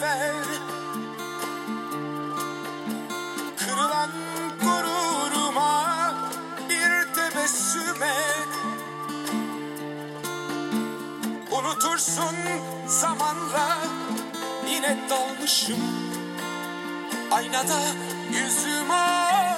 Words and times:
ver 0.00 0.44
Kırılan 3.56 4.10
gururuma 4.60 6.14
bir 6.68 7.14
tebessüm 7.14 8.02
et 8.02 8.56
Unutursun 11.50 12.36
zamanla 12.86 13.78
yine 14.70 14.96
dalmışım. 15.10 15.82
Aynada 17.30 17.80
yüzüm 18.32 18.90
ak 18.90 19.56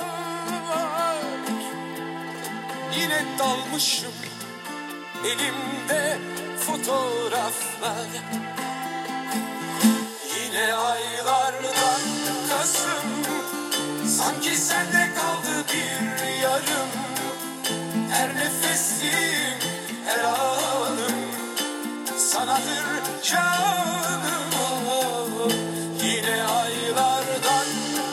Yine 3.00 3.24
dalmışım. 3.38 4.12
Elimde 5.24 6.18
fotoğraflar 6.60 8.06
Yine 10.58 10.74
aylardan 10.74 12.00
Kasım 12.50 13.08
Sanki 14.08 14.56
sende 14.56 15.10
kaldı 15.14 15.64
bir 15.72 16.42
yarım. 16.42 16.90
Her 18.10 18.34
nefesim, 18.34 19.58
her 20.06 20.24
anım 20.24 21.18
Sanadır 22.18 23.22
canım. 23.22 24.52
Yine 26.02 26.42
aylardan 26.42 27.68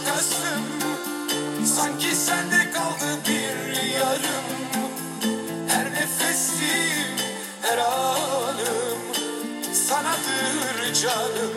Kasım 0.05 0.65
Sanki 1.75 2.15
sende 2.15 2.71
kaldı 2.71 3.19
bir 3.27 3.81
yarım. 3.91 4.45
Her 5.69 5.91
nefesim, 5.91 7.15
her 7.61 7.77
anım 7.77 8.99
Sanadır 9.73 10.93
canım 10.93 11.54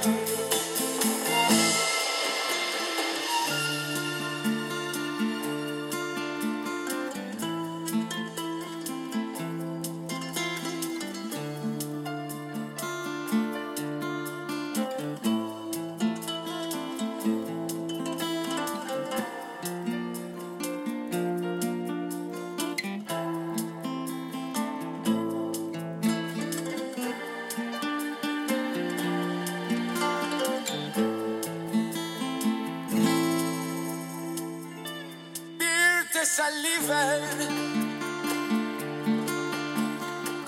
bir 36.29 36.33
teselli 36.33 36.89
ver 36.89 37.21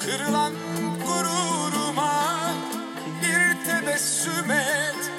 Kırılan 0.01 0.53
gururuma 1.07 2.53
bir 3.23 3.65
tebessüm 3.71 4.51
et. 4.51 5.11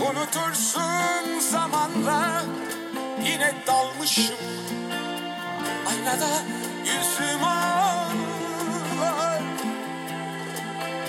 Unutursun 0.00 1.40
zamanla 1.50 2.44
yine 3.24 3.54
dalmışım. 3.66 4.36
Aynada 5.88 6.30
yüzüm 6.84 7.44
ağlar. 7.44 8.12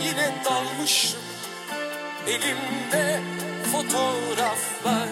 Yine 0.02 0.34
dalmışım. 0.46 1.22
Elimde 2.28 3.22
fotoğraflar 3.72 5.10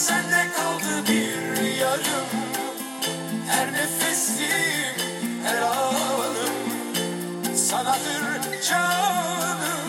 sende 0.00 0.52
kaldı 0.56 1.08
bir 1.08 1.74
yarım 1.80 2.28
Her 3.48 3.72
nefesim, 3.72 4.96
her 5.44 5.62
anım. 5.62 6.54
Sanadır 7.56 8.62
canım 8.68 9.79